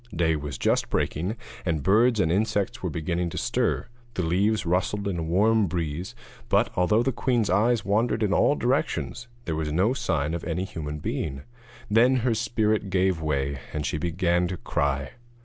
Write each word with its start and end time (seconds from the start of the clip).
Day 0.15 0.35
was 0.35 0.57
just 0.57 0.89
breaking, 0.89 1.37
and 1.63 1.83
birds 1.83 2.19
and 2.19 2.31
insects 2.31 2.81
were 2.81 2.89
beginning 2.89 3.29
to 3.29 3.37
stir; 3.37 3.87
the 4.15 4.23
leaves 4.23 4.65
rustled 4.65 5.07
in 5.07 5.19
a 5.19 5.21
warm 5.21 5.67
breeze; 5.67 6.15
but, 6.49 6.71
although 6.75 7.03
the 7.03 7.11
queen's 7.11 7.51
eyes 7.51 7.85
wandered 7.85 8.23
in 8.23 8.33
all 8.33 8.55
directions, 8.55 9.27
there 9.45 9.55
was 9.55 9.71
no 9.71 9.93
sign 9.93 10.33
of 10.33 10.43
any 10.43 10.63
human 10.65 10.97
being. 10.97 11.43
Then 11.87 12.15
her 12.25 12.33
spirit 12.33 12.89
gave 12.89 13.21
way, 13.21 13.59
and 13.73 13.85
she 13.85 13.99
began 13.99 14.47
to 14.47 14.57
cry. 14.57 15.11